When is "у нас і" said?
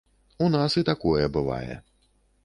0.45-0.83